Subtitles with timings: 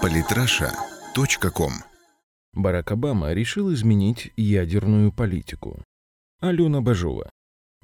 [0.00, 1.72] Политраша.ком
[2.54, 5.82] Барак Обама решил изменить ядерную политику.
[6.40, 7.30] Алена Бажова.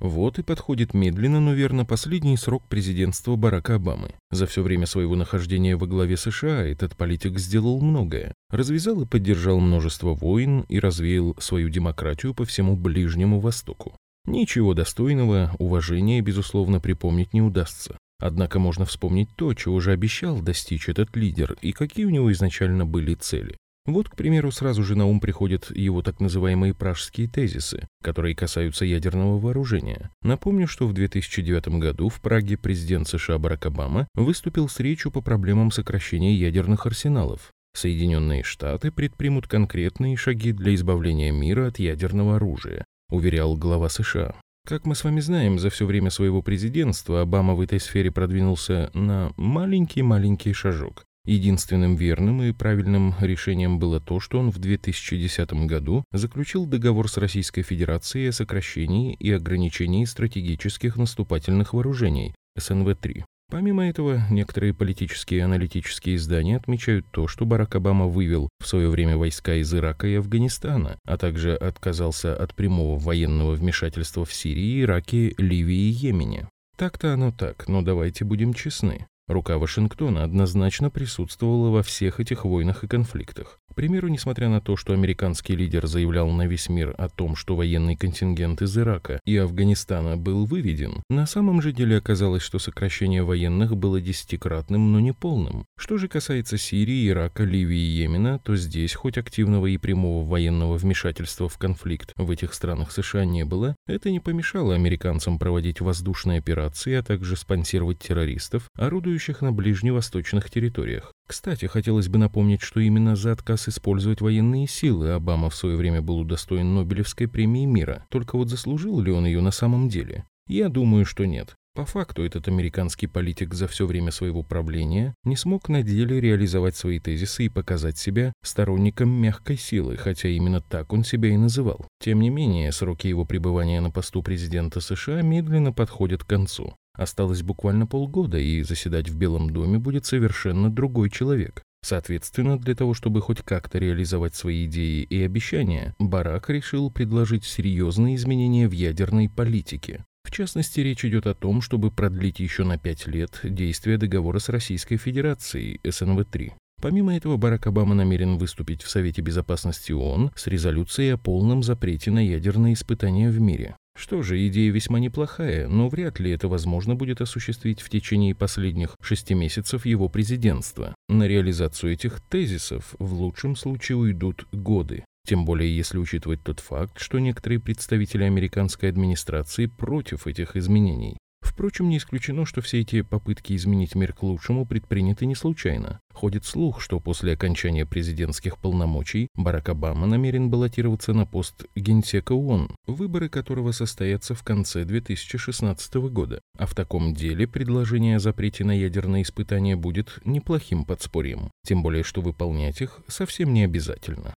[0.01, 4.15] Вот и подходит медленно, но верно последний срок президентства Барака Обамы.
[4.31, 8.35] За все время своего нахождения во главе США этот политик сделал многое.
[8.51, 13.97] Развязал и поддержал множество войн и развеял свою демократию по всему Ближнему Востоку.
[14.25, 17.97] Ничего достойного, уважения, безусловно, припомнить не удастся.
[18.21, 22.85] Однако можно вспомнить то, чего уже обещал достичь этот лидер и какие у него изначально
[22.85, 23.57] были цели.
[23.89, 28.85] Вот, к примеру, сразу же на ум приходят его так называемые пражские тезисы, которые касаются
[28.85, 30.11] ядерного вооружения.
[30.21, 35.23] Напомню, что в 2009 году в Праге президент США Барак Обама выступил с речью по
[35.23, 37.51] проблемам сокращения ядерных арсеналов.
[37.75, 44.35] Соединенные Штаты предпримут конкретные шаги для избавления мира от ядерного оружия, уверял глава США.
[44.69, 48.91] Как мы с вами знаем, за все время своего президентства Обама в этой сфере продвинулся
[48.93, 51.07] на маленький-маленький шажок.
[51.25, 57.17] Единственным верным и правильным решением было то, что он в 2010 году заключил договор с
[57.17, 63.25] Российской Федерацией о сокращении и ограничении стратегических наступательных вооружений СНВ-3.
[63.51, 68.91] Помимо этого, некоторые политические и аналитические издания отмечают то, что Барак Обама вывел в свое
[68.91, 74.83] время войска из Ирака и Афганистана, а также отказался от прямого военного вмешательства в Сирии,
[74.83, 76.49] Ираке, Ливии и Йемене.
[76.77, 79.07] Так-то оно так, но давайте будем честны.
[79.29, 83.61] Рука Вашингтона однозначно присутствовала во всех этих войнах и конфликтах.
[83.79, 87.95] Примеру, несмотря на то, что американский лидер заявлял на весь мир о том, что военный
[87.95, 93.77] контингент из Ирака и Афганистана был выведен, на самом же деле оказалось, что сокращение военных
[93.77, 95.65] было десятикратным, но не полным.
[95.79, 100.77] Что же касается Сирии, Ирака, Ливии и Йемена, то здесь хоть активного и прямого военного
[100.77, 106.41] вмешательства в конфликт в этих странах США не было, это не помешало американцам проводить воздушные
[106.41, 111.13] операции, а также спонсировать террористов, орудующих на ближневосточных территориях.
[111.29, 116.01] Кстати, хотелось бы напомнить, что именно за отказ использовать военные силы Обама в свое время
[116.01, 118.07] был удостоен Нобелевской премии мира.
[118.09, 120.25] Только вот заслужил ли он ее на самом деле?
[120.47, 121.55] Я думаю, что нет.
[121.75, 126.75] По факту этот американский политик за все время своего правления не смог на деле реализовать
[126.75, 131.87] свои тезисы и показать себя сторонником мягкой силы, хотя именно так он себя и называл.
[132.01, 136.75] Тем не менее, сроки его пребывания на посту президента США медленно подходят к концу.
[136.99, 141.63] Осталось буквально полгода, и заседать в Белом доме будет совершенно другой человек.
[141.81, 148.17] Соответственно, для того, чтобы хоть как-то реализовать свои идеи и обещания, Барак решил предложить серьезные
[148.17, 150.05] изменения в ядерной политике.
[150.25, 154.49] В частности, речь идет о том, чтобы продлить еще на пять лет действие договора с
[154.49, 156.53] Российской Федерацией СНВ-3.
[156.83, 162.11] Помимо этого, Барак Обама намерен выступить в Совете Безопасности ООН с резолюцией о полном запрете
[162.11, 163.77] на ядерные испытания в мире.
[163.99, 168.95] Что же, идея весьма неплохая, но вряд ли это возможно будет осуществить в течение последних
[169.03, 170.95] шести месяцев его президентства.
[171.09, 175.05] На реализацию этих тезисов в лучшем случае уйдут годы.
[175.27, 181.19] Тем более, если учитывать тот факт, что некоторые представители американской администрации против этих изменений.
[181.49, 185.99] Впрочем, не исключено, что все эти попытки изменить мир к лучшему предприняты не случайно.
[186.13, 192.77] Ходит слух, что после окончания президентских полномочий Барак Обама намерен баллотироваться на пост генсека ООН,
[192.87, 196.41] выборы которого состоятся в конце 2016 года.
[196.59, 201.51] А в таком деле предложение о запрете на ядерные испытания будет неплохим подспорьем.
[201.67, 204.35] Тем более, что выполнять их совсем не обязательно.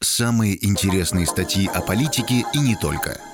[0.00, 3.20] Самые интересные статьи о политике и не только–